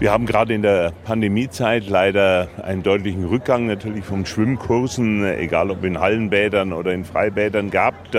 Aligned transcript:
Wir 0.00 0.12
haben 0.12 0.24
gerade 0.24 0.54
in 0.54 0.62
der 0.62 0.94
Pandemiezeit 1.04 1.86
leider 1.86 2.48
einen 2.62 2.82
deutlichen 2.82 3.26
Rückgang 3.26 3.66
natürlich 3.66 4.02
von 4.02 4.24
Schwimmkursen, 4.24 5.26
egal 5.26 5.70
ob 5.70 5.84
in 5.84 6.00
Hallenbädern 6.00 6.72
oder 6.72 6.94
in 6.94 7.04
Freibädern 7.04 7.68
gehabt. 7.68 8.16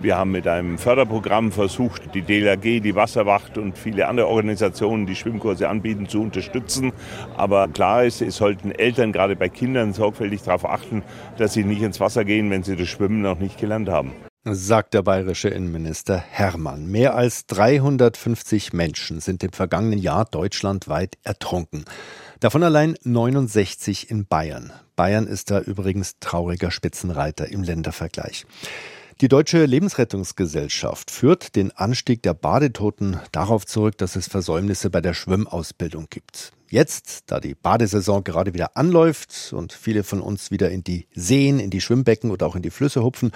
Wir 0.00 0.16
haben 0.16 0.30
mit 0.30 0.48
einem 0.48 0.78
Förderprogramm 0.78 1.52
versucht, 1.52 2.14
die 2.14 2.22
DLRG, 2.22 2.80
die 2.80 2.94
Wasserwacht 2.94 3.58
und 3.58 3.76
viele 3.76 4.08
andere 4.08 4.28
Organisationen, 4.28 5.04
die 5.04 5.14
Schwimmkurse 5.14 5.68
anbieten, 5.68 6.08
zu 6.08 6.22
unterstützen. 6.22 6.90
Aber 7.36 7.68
klar 7.68 8.04
ist, 8.04 8.22
es 8.22 8.36
sollten 8.36 8.72
Eltern 8.72 9.12
gerade 9.12 9.36
bei 9.36 9.50
Kindern 9.50 9.92
sorgfältig 9.92 10.40
darauf 10.40 10.64
achten, 10.64 11.02
dass 11.36 11.52
sie 11.52 11.64
nicht 11.64 11.82
ins 11.82 12.00
Wasser 12.00 12.24
gehen, 12.24 12.50
wenn 12.50 12.62
sie 12.62 12.76
das 12.76 12.88
Schwimmen 12.88 13.20
noch 13.20 13.38
nicht 13.38 13.60
gelernt 13.60 13.90
haben 13.90 14.12
sagt 14.44 14.94
der 14.94 15.02
bayerische 15.02 15.48
Innenminister 15.48 16.16
Hermann. 16.16 16.86
Mehr 16.86 17.14
als 17.14 17.46
350 17.46 18.72
Menschen 18.72 19.20
sind 19.20 19.42
im 19.42 19.52
vergangenen 19.52 19.98
Jahr 19.98 20.24
deutschlandweit 20.24 21.18
ertrunken. 21.22 21.84
Davon 22.40 22.62
allein 22.62 22.96
69 23.04 24.10
in 24.10 24.26
Bayern. 24.26 24.72
Bayern 24.96 25.26
ist 25.26 25.50
da 25.50 25.60
übrigens 25.60 26.18
trauriger 26.20 26.70
Spitzenreiter 26.70 27.48
im 27.48 27.62
Ländervergleich. 27.62 28.46
Die 29.20 29.28
Deutsche 29.28 29.66
Lebensrettungsgesellschaft 29.66 31.10
führt 31.10 31.54
den 31.54 31.72
Anstieg 31.72 32.22
der 32.22 32.32
Badetoten 32.32 33.20
darauf 33.32 33.66
zurück, 33.66 33.98
dass 33.98 34.16
es 34.16 34.28
Versäumnisse 34.28 34.88
bei 34.88 35.02
der 35.02 35.12
Schwimmausbildung 35.12 36.06
gibt. 36.08 36.52
Jetzt, 36.70 37.24
da 37.26 37.38
die 37.38 37.54
Badesaison 37.54 38.24
gerade 38.24 38.54
wieder 38.54 38.78
anläuft 38.78 39.52
und 39.52 39.74
viele 39.74 40.04
von 40.04 40.22
uns 40.22 40.50
wieder 40.50 40.70
in 40.70 40.84
die 40.84 41.06
Seen, 41.14 41.58
in 41.58 41.68
die 41.68 41.82
Schwimmbecken 41.82 42.30
oder 42.30 42.46
auch 42.46 42.56
in 42.56 42.62
die 42.62 42.70
Flüsse 42.70 43.02
hupfen, 43.02 43.32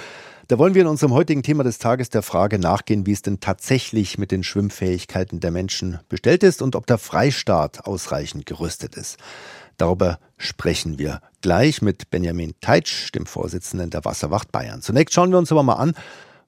da 0.48 0.58
wollen 0.58 0.74
wir 0.74 0.80
in 0.80 0.88
unserem 0.88 1.12
heutigen 1.12 1.42
Thema 1.42 1.64
des 1.64 1.78
Tages 1.78 2.08
der 2.08 2.22
Frage 2.22 2.58
nachgehen, 2.58 3.04
wie 3.04 3.12
es 3.12 3.20
denn 3.20 3.40
tatsächlich 3.40 4.16
mit 4.16 4.30
den 4.30 4.42
Schwimmfähigkeiten 4.42 5.40
der 5.40 5.50
Menschen 5.50 5.98
bestellt 6.08 6.44
ist 6.44 6.62
und 6.62 6.76
ob 6.76 6.86
der 6.86 6.96
Freistaat 6.96 7.86
ausreichend 7.86 8.46
gerüstet 8.46 8.94
ist. 8.94 9.18
Darüber 9.76 10.18
sprechen 10.36 10.98
wir 10.98 11.20
gleich 11.42 11.82
mit 11.82 12.10
Benjamin 12.10 12.54
Teitsch, 12.60 13.14
dem 13.14 13.26
Vorsitzenden 13.26 13.90
der 13.90 14.04
Wasserwacht 14.04 14.52
Bayern. 14.52 14.82
Zunächst 14.82 15.14
schauen 15.14 15.30
wir 15.30 15.38
uns 15.38 15.52
aber 15.52 15.62
mal 15.62 15.74
an, 15.74 15.94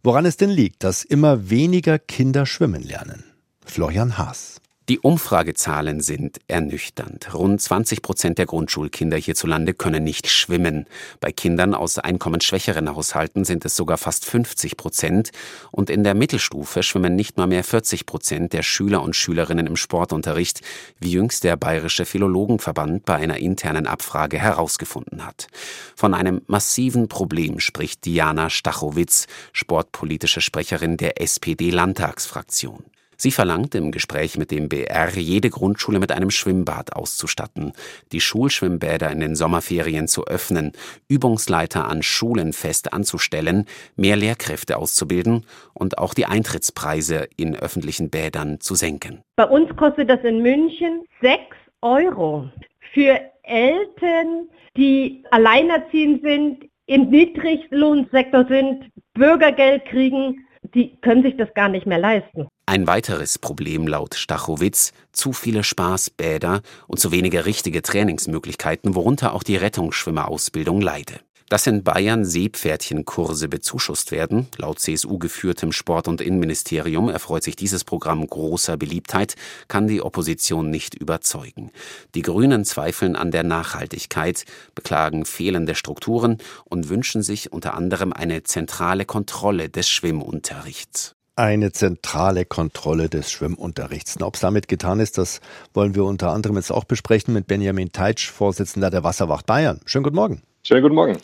woran 0.02 0.26
es 0.26 0.36
denn 0.36 0.50
liegt, 0.50 0.84
dass 0.84 1.04
immer 1.04 1.50
weniger 1.50 1.98
Kinder 1.98 2.46
schwimmen 2.46 2.82
lernen. 2.82 3.24
Florian 3.64 4.18
Haas. 4.18 4.60
Die 4.88 5.00
Umfragezahlen 5.00 6.00
sind 6.00 6.38
ernüchternd. 6.46 7.34
Rund 7.34 7.60
20 7.60 8.02
Prozent 8.02 8.38
der 8.38 8.46
Grundschulkinder 8.46 9.16
hierzulande 9.16 9.74
können 9.74 10.04
nicht 10.04 10.28
schwimmen. 10.28 10.86
Bei 11.18 11.32
Kindern 11.32 11.74
aus 11.74 11.98
einkommensschwächeren 11.98 12.94
Haushalten 12.94 13.44
sind 13.44 13.64
es 13.64 13.74
sogar 13.74 13.98
fast 13.98 14.24
50 14.24 14.76
Prozent. 14.76 15.32
Und 15.72 15.90
in 15.90 16.04
der 16.04 16.14
Mittelstufe 16.14 16.84
schwimmen 16.84 17.16
nicht 17.16 17.36
mal 17.36 17.48
mehr 17.48 17.64
40 17.64 18.06
Prozent 18.06 18.52
der 18.52 18.62
Schüler 18.62 19.02
und 19.02 19.16
Schülerinnen 19.16 19.66
im 19.66 19.74
Sportunterricht, 19.74 20.60
wie 21.00 21.10
jüngst 21.10 21.42
der 21.42 21.56
Bayerische 21.56 22.04
Philologenverband 22.04 23.04
bei 23.04 23.16
einer 23.16 23.38
internen 23.38 23.88
Abfrage 23.88 24.38
herausgefunden 24.38 25.26
hat. 25.26 25.48
Von 25.96 26.14
einem 26.14 26.42
massiven 26.46 27.08
Problem 27.08 27.58
spricht 27.58 28.04
Diana 28.04 28.50
Stachowitz, 28.50 29.26
sportpolitische 29.52 30.40
Sprecherin 30.40 30.96
der 30.96 31.20
SPD-Landtagsfraktion. 31.20 32.84
Sie 33.16 33.30
verlangt 33.30 33.74
im 33.74 33.92
Gespräch 33.92 34.36
mit 34.36 34.50
dem 34.50 34.68
BR, 34.68 35.10
jede 35.16 35.50
Grundschule 35.50 35.98
mit 35.98 36.12
einem 36.12 36.30
Schwimmbad 36.30 36.94
auszustatten, 36.94 37.72
die 38.12 38.20
Schulschwimmbäder 38.20 39.10
in 39.10 39.20
den 39.20 39.36
Sommerferien 39.36 40.08
zu 40.08 40.26
öffnen, 40.26 40.72
Übungsleiter 41.08 41.88
an 41.88 42.02
Schulen 42.02 42.52
fest 42.52 42.92
anzustellen, 42.92 43.66
mehr 43.96 44.16
Lehrkräfte 44.16 44.76
auszubilden 44.76 45.46
und 45.72 45.98
auch 45.98 46.14
die 46.14 46.26
Eintrittspreise 46.26 47.28
in 47.36 47.56
öffentlichen 47.56 48.10
Bädern 48.10 48.60
zu 48.60 48.74
senken. 48.74 49.22
Bei 49.36 49.46
uns 49.46 49.74
kostet 49.76 50.10
das 50.10 50.20
in 50.22 50.42
München 50.42 51.04
6 51.22 51.40
Euro. 51.82 52.50
Für 52.92 53.20
Eltern, 53.42 54.48
die 54.76 55.24
alleinerziehend 55.30 56.22
sind, 56.22 56.64
im 56.86 57.10
Niedriglohnsektor 57.10 58.46
sind, 58.46 58.90
Bürgergeld 59.14 59.84
kriegen, 59.86 60.45
die 60.76 60.94
können 61.00 61.22
sich 61.22 61.36
das 61.36 61.52
gar 61.54 61.68
nicht 61.68 61.86
mehr 61.86 61.98
leisten. 61.98 62.46
Ein 62.66 62.86
weiteres 62.86 63.38
Problem 63.38 63.88
laut 63.88 64.14
Stachowitz, 64.14 64.92
zu 65.10 65.32
viele 65.32 65.64
Spaßbäder 65.64 66.60
und 66.86 67.00
zu 67.00 67.10
wenige 67.10 67.46
richtige 67.46 67.80
Trainingsmöglichkeiten, 67.80 68.94
worunter 68.94 69.34
auch 69.34 69.42
die 69.42 69.56
Rettungsschwimmerausbildung 69.56 70.80
leide. 70.80 71.20
Dass 71.48 71.68
in 71.68 71.84
Bayern 71.84 72.24
Seepferdchenkurse 72.24 73.48
bezuschusst 73.48 74.10
werden, 74.10 74.48
laut 74.56 74.80
CSU 74.80 75.18
geführtem 75.18 75.70
Sport- 75.70 76.08
und 76.08 76.20
Innenministerium 76.20 77.08
erfreut 77.08 77.44
sich 77.44 77.54
dieses 77.54 77.84
Programm 77.84 78.26
großer 78.26 78.76
Beliebtheit, 78.76 79.36
kann 79.68 79.86
die 79.86 80.02
Opposition 80.02 80.70
nicht 80.70 80.96
überzeugen. 80.96 81.70
Die 82.16 82.22
Grünen 82.22 82.64
zweifeln 82.64 83.14
an 83.14 83.30
der 83.30 83.44
Nachhaltigkeit, 83.44 84.44
beklagen 84.74 85.24
fehlende 85.24 85.76
Strukturen 85.76 86.38
und 86.64 86.88
wünschen 86.88 87.22
sich 87.22 87.52
unter 87.52 87.74
anderem 87.74 88.12
eine 88.12 88.42
zentrale 88.42 89.04
Kontrolle 89.04 89.68
des 89.68 89.88
Schwimmunterrichts 89.88 91.12
eine 91.38 91.70
zentrale 91.70 92.46
Kontrolle 92.46 93.10
des 93.10 93.30
Schwimmunterrichts. 93.30 94.18
Ob 94.22 94.36
es 94.36 94.40
damit 94.40 94.68
getan 94.68 95.00
ist, 95.00 95.18
das 95.18 95.40
wollen 95.74 95.94
wir 95.94 96.04
unter 96.04 96.30
anderem 96.30 96.56
jetzt 96.56 96.72
auch 96.72 96.84
besprechen 96.84 97.34
mit 97.34 97.46
Benjamin 97.46 97.92
Teitsch, 97.92 98.30
Vorsitzender 98.30 98.88
der 98.88 99.04
Wasserwacht 99.04 99.44
Bayern. 99.44 99.80
Schönen 99.84 100.04
guten 100.04 100.16
Morgen. 100.16 100.42
Schönen 100.66 100.82
guten 100.82 100.96
Morgen. 100.96 101.18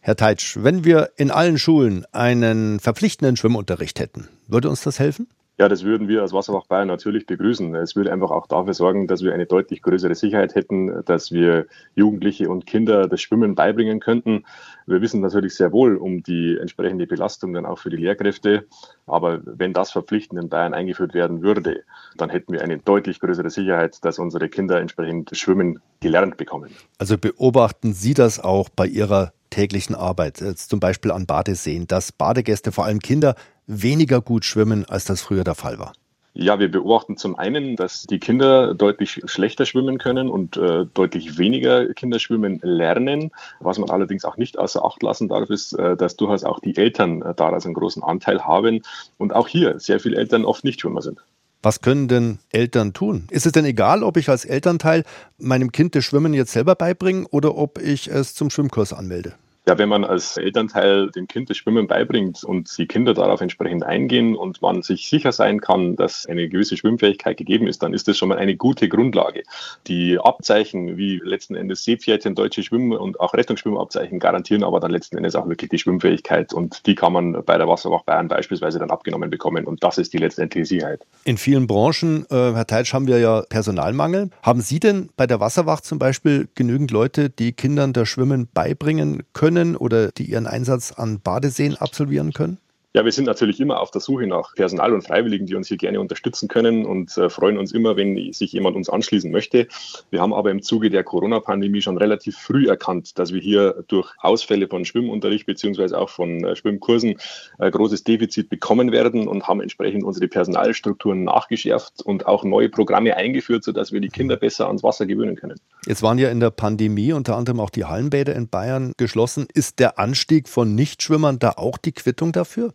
Herr 0.00 0.16
Teitsch, 0.16 0.56
wenn 0.58 0.84
wir 0.84 1.10
in 1.14 1.30
allen 1.30 1.56
Schulen 1.56 2.04
einen 2.10 2.80
verpflichtenden 2.80 3.36
Schwimmunterricht 3.36 4.00
hätten, 4.00 4.26
würde 4.48 4.68
uns 4.68 4.82
das 4.82 4.98
helfen? 4.98 5.28
Ja, 5.58 5.68
das 5.68 5.82
würden 5.82 6.06
wir 6.06 6.22
als 6.22 6.32
Wasserwacht 6.32 6.68
Bayern 6.68 6.86
natürlich 6.86 7.26
begrüßen. 7.26 7.74
Es 7.74 7.96
würde 7.96 8.12
einfach 8.12 8.30
auch 8.30 8.46
dafür 8.46 8.74
sorgen, 8.74 9.08
dass 9.08 9.22
wir 9.22 9.34
eine 9.34 9.44
deutlich 9.44 9.82
größere 9.82 10.14
Sicherheit 10.14 10.54
hätten, 10.54 11.02
dass 11.04 11.32
wir 11.32 11.66
Jugendliche 11.96 12.48
und 12.48 12.64
Kinder 12.64 13.08
das 13.08 13.20
Schwimmen 13.20 13.56
beibringen 13.56 13.98
könnten. 13.98 14.44
Wir 14.86 15.00
wissen 15.00 15.20
natürlich 15.20 15.56
sehr 15.56 15.72
wohl 15.72 15.96
um 15.96 16.22
die 16.22 16.56
entsprechende 16.60 17.08
Belastung 17.08 17.52
dann 17.54 17.66
auch 17.66 17.80
für 17.80 17.90
die 17.90 17.96
Lehrkräfte. 17.96 18.66
Aber 19.06 19.40
wenn 19.44 19.72
das 19.72 19.90
verpflichtend 19.90 20.40
in 20.40 20.48
Bayern 20.48 20.74
eingeführt 20.74 21.12
werden 21.12 21.42
würde, 21.42 21.82
dann 22.16 22.30
hätten 22.30 22.52
wir 22.52 22.62
eine 22.62 22.78
deutlich 22.78 23.18
größere 23.18 23.50
Sicherheit, 23.50 24.04
dass 24.04 24.20
unsere 24.20 24.48
Kinder 24.48 24.80
entsprechend 24.80 25.36
Schwimmen 25.36 25.80
gelernt 25.98 26.36
bekommen. 26.36 26.70
Also 26.98 27.18
beobachten 27.18 27.94
Sie 27.94 28.14
das 28.14 28.38
auch 28.38 28.68
bei 28.68 28.86
Ihrer 28.86 29.32
täglichen 29.50 29.96
Arbeit, 29.96 30.40
jetzt 30.40 30.70
zum 30.70 30.78
Beispiel 30.78 31.10
an 31.10 31.26
Badeseen, 31.26 31.86
dass 31.86 32.12
Badegäste, 32.12 32.70
vor 32.70 32.84
allem 32.84 33.00
Kinder, 33.00 33.34
weniger 33.68 34.20
gut 34.20 34.44
schwimmen, 34.44 34.84
als 34.86 35.04
das 35.04 35.22
früher 35.22 35.44
der 35.44 35.54
Fall 35.54 35.78
war? 35.78 35.92
Ja, 36.40 36.60
wir 36.60 36.70
beobachten 36.70 37.16
zum 37.16 37.36
einen, 37.36 37.74
dass 37.74 38.04
die 38.04 38.20
Kinder 38.20 38.72
deutlich 38.72 39.22
schlechter 39.24 39.66
schwimmen 39.66 39.98
können 39.98 40.28
und 40.28 40.56
äh, 40.56 40.86
deutlich 40.94 41.36
weniger 41.36 41.92
Kinder 41.94 42.20
schwimmen 42.20 42.60
lernen. 42.62 43.32
Was 43.58 43.78
man 43.78 43.90
allerdings 43.90 44.24
auch 44.24 44.36
nicht 44.36 44.56
außer 44.56 44.84
Acht 44.84 45.02
lassen 45.02 45.26
darf, 45.26 45.50
ist, 45.50 45.72
äh, 45.72 45.96
dass 45.96 46.16
durchaus 46.16 46.44
auch 46.44 46.60
die 46.60 46.76
Eltern 46.76 47.22
äh, 47.22 47.34
daraus 47.34 47.64
einen 47.64 47.74
großen 47.74 48.04
Anteil 48.04 48.44
haben 48.44 48.82
und 49.16 49.34
auch 49.34 49.48
hier 49.48 49.80
sehr 49.80 49.98
viele 49.98 50.16
Eltern 50.16 50.44
oft 50.44 50.62
nicht 50.62 50.80
Schwimmer 50.80 51.02
sind. 51.02 51.24
Was 51.60 51.80
können 51.80 52.06
denn 52.06 52.38
Eltern 52.50 52.92
tun? 52.92 53.26
Ist 53.30 53.46
es 53.46 53.50
denn 53.50 53.64
egal, 53.64 54.04
ob 54.04 54.16
ich 54.16 54.28
als 54.28 54.44
Elternteil 54.44 55.02
meinem 55.38 55.72
Kind 55.72 55.96
das 55.96 56.04
Schwimmen 56.04 56.34
jetzt 56.34 56.52
selber 56.52 56.76
beibringe 56.76 57.26
oder 57.30 57.56
ob 57.56 57.78
ich 57.82 58.06
es 58.06 58.36
zum 58.36 58.50
Schwimmkurs 58.50 58.92
anmelde? 58.92 59.34
Ja, 59.68 59.76
wenn 59.76 59.90
man 59.90 60.02
als 60.02 60.38
Elternteil 60.38 61.10
dem 61.10 61.28
Kind 61.28 61.50
das 61.50 61.58
Schwimmen 61.58 61.88
beibringt 61.88 62.42
und 62.42 62.78
die 62.78 62.86
Kinder 62.86 63.12
darauf 63.12 63.42
entsprechend 63.42 63.82
eingehen 63.84 64.34
und 64.34 64.62
man 64.62 64.80
sich 64.80 65.10
sicher 65.10 65.30
sein 65.30 65.60
kann, 65.60 65.94
dass 65.94 66.24
eine 66.24 66.48
gewisse 66.48 66.78
Schwimmfähigkeit 66.78 67.36
gegeben 67.36 67.66
ist, 67.66 67.82
dann 67.82 67.92
ist 67.92 68.08
das 68.08 68.16
schon 68.16 68.30
mal 68.30 68.38
eine 68.38 68.56
gute 68.56 68.88
Grundlage. 68.88 69.42
Die 69.86 70.18
Abzeichen 70.18 70.96
wie 70.96 71.20
letzten 71.22 71.54
Endes 71.54 71.84
Seepferdchen, 71.84 72.34
deutsche 72.34 72.62
Schwimm- 72.62 72.92
und 72.92 73.20
auch 73.20 73.34
Rettungsschwimmabzeichen 73.34 74.18
garantieren 74.20 74.64
aber 74.64 74.80
dann 74.80 74.90
letzten 74.90 75.18
Endes 75.18 75.34
auch 75.34 75.46
wirklich 75.46 75.68
die 75.68 75.78
Schwimmfähigkeit 75.78 76.54
und 76.54 76.86
die 76.86 76.94
kann 76.94 77.12
man 77.12 77.44
bei 77.44 77.58
der 77.58 77.68
Wasserwacht 77.68 78.06
Bayern 78.06 78.28
beispielsweise 78.28 78.78
dann 78.78 78.90
abgenommen 78.90 79.28
bekommen 79.28 79.66
und 79.66 79.84
das 79.84 79.98
ist 79.98 80.14
die 80.14 80.18
letztendliche 80.18 80.64
Sicherheit. 80.64 81.02
In 81.24 81.36
vielen 81.36 81.66
Branchen, 81.66 82.24
äh, 82.30 82.54
Herr 82.54 82.66
Teitsch, 82.66 82.94
haben 82.94 83.06
wir 83.06 83.18
ja 83.18 83.42
Personalmangel. 83.50 84.30
Haben 84.42 84.62
Sie 84.62 84.80
denn 84.80 85.10
bei 85.18 85.26
der 85.26 85.40
Wasserwacht 85.40 85.84
zum 85.84 85.98
Beispiel 85.98 86.48
genügend 86.54 86.90
Leute, 86.90 87.28
die 87.28 87.52
Kindern 87.52 87.92
das 87.92 88.08
Schwimmen 88.08 88.48
beibringen 88.54 89.24
können? 89.34 89.57
Können 89.58 89.76
oder 89.76 90.12
die 90.12 90.24
ihren 90.24 90.46
Einsatz 90.46 90.92
an 90.92 91.20
Badeseen 91.20 91.76
absolvieren 91.76 92.32
können? 92.32 92.58
Ja, 92.94 93.04
wir 93.04 93.12
sind 93.12 93.26
natürlich 93.26 93.60
immer 93.60 93.80
auf 93.80 93.90
der 93.90 94.00
Suche 94.00 94.26
nach 94.26 94.54
Personal 94.54 94.94
und 94.94 95.02
Freiwilligen, 95.02 95.46
die 95.46 95.54
uns 95.54 95.68
hier 95.68 95.76
gerne 95.76 96.00
unterstützen 96.00 96.48
können 96.48 96.86
und 96.86 97.16
äh, 97.18 97.28
freuen 97.28 97.58
uns 97.58 97.72
immer, 97.72 97.96
wenn 97.96 98.32
sich 98.32 98.52
jemand 98.52 98.76
uns 98.76 98.88
anschließen 98.88 99.30
möchte. 99.30 99.68
Wir 100.10 100.20
haben 100.20 100.32
aber 100.32 100.50
im 100.50 100.62
Zuge 100.62 100.88
der 100.90 101.04
Corona-Pandemie 101.04 101.82
schon 101.82 101.98
relativ 101.98 102.38
früh 102.38 102.66
erkannt, 102.68 103.18
dass 103.18 103.32
wir 103.32 103.40
hier 103.40 103.84
durch 103.88 104.10
Ausfälle 104.20 104.68
von 104.68 104.84
Schwimmunterricht 104.84 105.44
beziehungsweise 105.44 105.98
auch 105.98 106.08
von 106.08 106.44
äh, 106.44 106.56
Schwimmkursen 106.56 107.16
ein 107.58 107.70
großes 107.70 108.04
Defizit 108.04 108.48
bekommen 108.48 108.90
werden 108.90 109.28
und 109.28 109.46
haben 109.46 109.60
entsprechend 109.60 110.04
unsere 110.04 110.28
Personalstrukturen 110.28 111.24
nachgeschärft 111.24 112.00
und 112.02 112.26
auch 112.26 112.42
neue 112.42 112.68
Programme 112.70 113.16
eingeführt, 113.16 113.64
sodass 113.64 113.92
wir 113.92 114.00
die 114.00 114.08
Kinder 114.08 114.36
besser 114.36 114.66
ans 114.68 114.82
Wasser 114.82 115.04
gewöhnen 115.04 115.36
können. 115.36 115.60
Jetzt 115.88 116.02
waren 116.02 116.18
ja 116.18 116.28
in 116.28 116.38
der 116.38 116.50
Pandemie 116.50 117.14
unter 117.14 117.34
anderem 117.34 117.60
auch 117.60 117.70
die 117.70 117.86
Hallenbäder 117.86 118.36
in 118.36 118.50
Bayern 118.50 118.92
geschlossen. 118.98 119.48
Ist 119.54 119.78
der 119.78 119.98
Anstieg 119.98 120.46
von 120.46 120.74
Nichtschwimmern 120.74 121.38
da 121.38 121.52
auch 121.52 121.78
die 121.78 121.92
Quittung 121.92 122.30
dafür? 122.32 122.74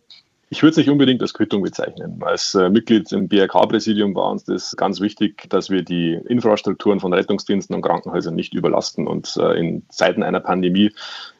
Ich 0.50 0.64
würde 0.64 0.72
es 0.72 0.76
nicht 0.78 0.90
unbedingt 0.90 1.22
als 1.22 1.32
Quittung 1.32 1.62
bezeichnen. 1.62 2.20
Als 2.24 2.56
äh, 2.56 2.68
Mitglied 2.68 3.12
im 3.12 3.28
BRK-Präsidium 3.28 4.16
war 4.16 4.32
uns 4.32 4.42
das 4.42 4.74
ganz 4.76 5.00
wichtig, 5.00 5.48
dass 5.48 5.70
wir 5.70 5.82
die 5.82 6.18
Infrastrukturen 6.28 6.98
von 6.98 7.12
Rettungsdiensten 7.12 7.76
und 7.76 7.82
Krankenhäusern 7.82 8.34
nicht 8.34 8.52
überlasten. 8.52 9.06
Und 9.06 9.36
äh, 9.36 9.60
in 9.60 9.88
Zeiten 9.90 10.24
einer 10.24 10.40
Pandemie 10.40 10.90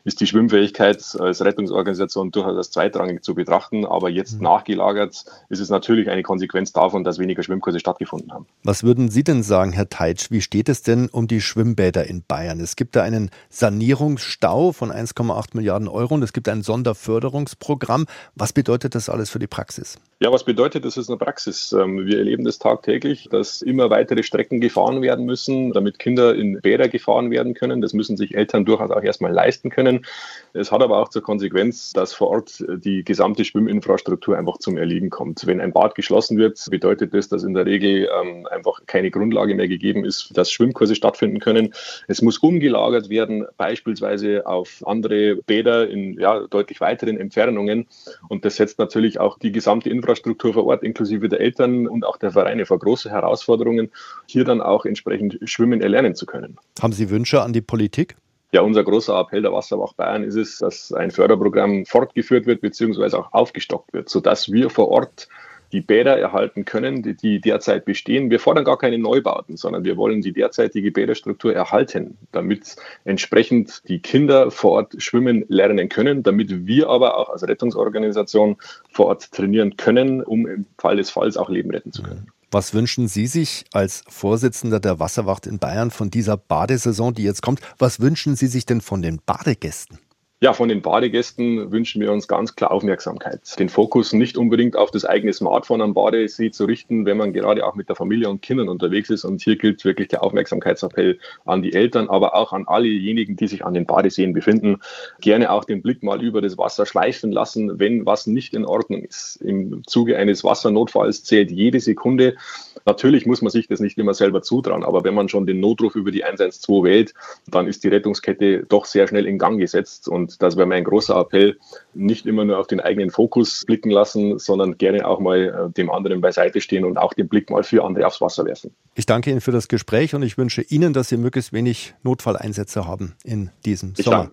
ist 0.05 0.21
die 0.21 0.27
Schwimmfähigkeit 0.27 1.03
als 1.19 1.43
Rettungsorganisation 1.43 2.31
durchaus 2.31 2.57
als 2.57 2.71
zweitrangig 2.71 3.25
zu 3.25 3.35
betrachten. 3.35 3.87
Aber 3.87 4.11
jetzt 4.11 4.37
mhm. 4.37 4.45
nachgelagert 4.45 5.25
ist 5.49 5.61
es 5.61 5.71
natürlich 5.71 6.11
eine 6.11 6.23
Konsequenz 6.23 6.73
davon, 6.73 7.05
dass 7.05 7.19
weniger 7.19 7.43
Schwimmkurse 7.43 7.81
stattgefunden 7.81 8.33
haben. 8.33 8.47
Was 8.63 8.85
würden 8.85 9.11
Sie 9.11 9.25
denn 9.25 9.43
sagen, 9.43 9.73
Herr 9.73 9.89
Teitsch? 9.89 10.31
Wie 10.31 10.43
steht 10.43 10.69
es 10.69 10.83
denn 10.83 11.09
um 11.09 11.27
die 11.27 11.41
Schwimmbäder 11.41 12.07
in 12.07 12.23
Bayern? 12.23 12.61
Es 12.61 12.77
gibt 12.77 12.97
da 12.97 13.03
einen 13.03 13.31
Sanierungsstau 13.49 14.73
von 14.73 14.93
1,8 14.93 15.49
Milliarden 15.55 15.89
Euro 15.89 16.15
und 16.15 16.23
es 16.23 16.33
gibt 16.33 16.49
ein 16.49 16.63
Sonderförderungsprogramm. 16.63 18.07
Was 18.35 18.53
bedeutet 18.53 18.95
das 18.95 19.09
alles 19.09 19.31
für 19.31 19.39
die 19.39 19.47
Praxis? 19.47 19.97
Ja, 20.25 20.33
was 20.33 20.45
bedeutet 20.45 20.87
das 20.87 20.97
in 20.97 21.05
der 21.07 21.23
Praxis? 21.23 21.71
Ähm, 21.73 22.07
wir 22.07 22.17
erleben 22.17 22.45
das 22.45 22.59
tagtäglich, 22.59 23.29
dass 23.31 23.61
immer 23.61 23.91
weitere 23.91 24.23
Strecken 24.23 24.59
gefahren 24.59 25.03
werden 25.03 25.27
müssen, 25.27 25.75
damit 25.75 25.99
Kinder 25.99 26.35
in 26.35 26.63
Bäder 26.63 26.89
gefahren 26.89 27.31
werden 27.31 27.53
können. 27.53 27.83
Das 27.83 27.93
müssen 27.93 28.17
sich 28.17 28.35
Eltern 28.35 28.65
durchaus 28.65 28.91
auch 28.91 29.03
erstmal 29.03 29.33
leisten 29.33 29.69
können 29.69 29.85
können. 29.85 30.07
Es 30.55 30.73
hat 30.73 30.83
aber 30.83 30.99
auch 30.99 31.11
zur 31.11 31.23
Konsequenz, 31.23 31.93
dass 31.93 32.15
vor 32.15 32.29
Ort 32.29 32.65
die 32.67 33.05
gesamte 33.05 33.45
Schwimminfrastruktur 33.45 34.39
einfach 34.39 34.57
zum 34.57 34.79
Erliegen 34.79 35.11
kommt. 35.11 35.47
Wenn 35.47 35.61
ein 35.61 35.75
Bad 35.75 35.95
geschlossen 35.95 36.39
wird, 36.39 36.65
bedeutet 36.71 37.13
das, 37.13 37.29
dass 37.29 37.43
in 37.43 37.53
der 37.53 37.67
Regel 37.67 38.09
ähm, 38.19 38.47
einfach 38.51 38.81
keine 38.87 39.11
Grundlage 39.11 39.55
mehr 39.55 39.69
gegeben 39.69 40.07
ist, 40.07 40.31
dass 40.35 40.51
Schwimmkurse 40.51 40.95
stattfinden 40.95 41.39
können. 41.39 41.75
Es 42.09 42.23
muss 42.23 42.39
umgelagert 42.39 43.11
werden, 43.11 43.45
beispielsweise 43.59 44.47
auf 44.47 44.83
andere 44.87 45.37
Bäder 45.37 45.87
in 45.91 46.19
ja, 46.19 46.47
deutlich 46.47 46.81
weiteren 46.81 47.19
Entfernungen. 47.19 47.89
Und 48.29 48.47
das 48.47 48.57
setzt 48.57 48.79
natürlich 48.79 49.21
auch 49.21 49.39
die 49.39 49.53
gesamte 49.53 49.91
Infrastruktur 49.91 50.14
vor 50.15 50.67
Ort, 50.67 50.83
inklusive 50.83 51.29
der 51.29 51.41
Eltern 51.41 51.87
und 51.87 52.05
auch 52.05 52.17
der 52.17 52.33
Vereine, 52.33 52.67
vor 52.67 52.79
große 52.79 53.11
Herausforderungen, 53.11 53.91
hier 54.27 54.45
dann 54.45 54.61
auch 54.61 54.85
entsprechend 54.85 55.39
Schwimmen 55.45 55.81
erlernen 55.81 56.15
zu 56.15 56.27
können. 56.27 56.57
Haben 56.81 56.93
Sie 56.93 57.11
Wünsche 57.11 57.43
an 57.43 57.53
die 57.53 57.61
Politik? 57.61 58.17
Ja, 58.53 58.61
unser 58.61 58.85
großer 58.85 59.19
Appell 59.19 59.43
der 59.43 59.53
Wasserwacht 59.53 59.97
Bayern 59.97 60.23
ist 60.23 60.37
es, 60.37 60.59
dass 60.59 60.93
ein 60.93 61.11
Förderprogramm 61.11 61.87
fortgeführt 61.87 62.47
wird 62.47 62.61
bzw. 62.61 63.17
auch 63.17 63.33
aufgestockt 63.33 63.93
wird, 63.93 64.09
sodass 64.09 64.53
wir 64.53 64.71
vor 64.71 64.91
Ort 64.91 65.29
die 65.75 65.81
Bäder 65.81 66.17
erhalten 66.17 66.65
können, 66.65 67.03
die, 67.03 67.15
die, 67.15 67.41
derzeit 67.41 67.85
bestehen. 67.85 68.31
Wir 68.31 68.39
fordern 68.39 68.65
gar 68.65 68.79
keine 68.79 68.97
Neubauten, 68.97 69.57
sondern 69.57 69.85
wir 69.85 69.97
wollen 69.97 70.23
die 70.23 70.33
derzeitige 70.33 70.93
Bäderstruktur 70.93 71.53
erhalten, 71.53 72.17
damit 72.31 72.77
entsprechend 73.05 73.83
die 73.89 73.99
Kinder 73.99 74.53
vor 74.53 74.71
Ort 74.71 74.95
schwimmen 75.03 75.45
lernen 75.49 75.89
können, 75.89 76.23
damit 76.23 76.67
wir 76.67 76.89
aber 76.89 77.19
auch 77.19 77.29
als 77.29 77.43
Rettungsorganisation 77.43 78.57
vor 78.93 79.07
Ort 79.07 79.33
trainieren 79.33 79.77
können, 79.77 80.23
um 80.23 80.47
im 80.47 80.65
Fall 80.79 80.97
des 80.97 81.11
Falls 81.11 81.37
auch 81.37 81.51
Leben 81.51 81.73
retten 81.73 81.91
zu 81.91 82.05
können. 82.05 82.29
Was 82.53 82.73
wünschen 82.73 83.09
Sie 83.09 83.27
sich 83.27 83.65
als 83.73 84.05
Vorsitzender 84.09 84.79
der 84.79 85.01
Wasserwacht 85.01 85.49
in 85.49 85.59
Bayern 85.59 85.91
von 85.91 86.11
dieser 86.11 86.37
Badesaison, 86.37 87.13
die 87.13 87.25
jetzt 87.25 87.43
kommt? 87.43 87.59
Was 87.79 87.99
wünschen 87.99 88.37
Sie 88.37 88.47
sich 88.47 88.65
denn 88.65 88.81
von 88.81 89.03
den 89.03 89.21
Badegästen? 89.27 89.99
Ja, 90.45 90.53
von 90.53 90.69
den 90.69 90.83
Badegästen 90.83 91.73
wünschen 91.73 92.03
wir 92.03 92.13
uns 92.13 92.29
ganz 92.29 92.55
klar 92.55 92.71
Aufmerksamkeit. 92.71 93.59
Den 93.59 93.71
Fokus 93.71 94.13
nicht 94.13 94.37
unbedingt 94.37 94.77
auf 94.77 94.91
das 94.91 95.07
eigene 95.07 95.33
Smartphone 95.33 95.81
am 95.81 95.95
Badesee 95.95 96.51
zu 96.51 96.67
richten, 96.67 97.07
wenn 97.07 97.17
man 97.17 97.33
gerade 97.33 97.67
auch 97.67 97.77
mit 97.77 97.89
der 97.89 97.97
Familie 97.97 98.29
und 98.29 98.43
Kindern 98.43 98.69
unterwegs 98.69 99.09
ist. 99.09 99.25
Und 99.25 99.41
hier 99.41 99.57
gilt 99.57 99.83
wirklich 99.87 100.09
der 100.09 100.23
Aufmerksamkeitsappell 100.23 101.19
an 101.47 101.63
die 101.63 101.73
Eltern, 101.73 102.11
aber 102.11 102.35
auch 102.35 102.53
an 102.53 102.69
allejenigen, 102.69 103.37
die 103.37 103.47
sich 103.47 103.65
an 103.65 103.73
den 103.73 103.87
Badeseen 103.87 104.35
befinden. 104.35 104.81
Gerne 105.23 105.51
auch 105.51 105.65
den 105.65 105.81
Blick 105.81 106.03
mal 106.03 106.23
über 106.23 106.43
das 106.43 106.59
Wasser 106.59 106.85
schleifen 106.85 107.33
lassen, 107.33 107.79
wenn 107.81 108.05
was 108.05 108.27
nicht 108.27 108.53
in 108.53 108.67
Ordnung 108.67 109.03
ist. 109.03 109.37
Im 109.37 109.81
Zuge 109.87 110.19
eines 110.19 110.45
Wassernotfalls 110.45 111.25
zählt 111.25 111.53
jede 111.53 111.81
Sekunde. 111.81 112.37
Natürlich 112.85 113.25
muss 113.25 113.41
man 113.41 113.51
sich 113.51 113.67
das 113.67 113.81
nicht 113.81 113.97
immer 113.97 114.13
selber 114.13 114.43
zutrauen, 114.43 114.85
aber 114.85 115.05
wenn 115.05 115.15
man 115.15 115.31
schon 115.31 115.47
den 115.47 115.61
Notruf 115.61 115.95
über 115.95 116.11
die 116.11 116.23
112 116.23 116.85
wählt, 116.85 117.15
dann 117.47 117.67
ist 117.67 117.83
die 117.83 117.89
Rettungskette 117.89 118.67
doch 118.69 118.85
sehr 118.85 119.09
schnell 119.09 119.25
in 119.25 119.39
Gang 119.39 119.59
gesetzt. 119.59 120.07
Und 120.07 120.34
das 120.43 120.57
wäre 120.57 120.67
mein 120.67 120.85
großer 120.85 121.17
Appell, 121.17 121.59
nicht 121.95 122.27
immer 122.27 122.45
nur 122.45 122.59
auf 122.59 122.67
den 122.67 122.81
eigenen 122.81 123.11
Fokus 123.11 123.65
blicken 123.67 123.91
lassen, 123.91 124.39
sondern 124.39 124.79
gerne 124.79 125.07
auch 125.07 125.21
mal 125.21 125.69
äh, 125.69 125.73
dem 125.73 125.91
anderen 125.91 126.21
beiseite 126.21 126.61
stehen 126.61 126.85
und 126.85 126.99
auch 126.99 127.15
den 127.15 127.29
Blick 127.29 127.51
mal 127.51 127.63
für 127.63 127.85
andere 127.85 128.07
aufs 128.07 128.21
Wasser 128.21 128.45
werfen. 128.45 128.75
Ich 128.95 129.07
danke 129.07 129.31
Ihnen 129.31 129.41
für 129.41 129.53
das 129.53 129.69
Gespräch 129.69 130.15
und 130.15 130.23
ich 130.23 130.39
wünsche 130.39 130.63
Ihnen, 130.63 130.93
dass 130.93 131.09
Sie 131.09 131.17
möglichst 131.17 131.53
wenig 131.53 131.95
Notfalleinsätze 132.03 132.87
haben 132.87 133.15
in 133.25 133.51
diesem 133.65 133.95
ich 133.97 134.05
Sommer. 134.05 134.31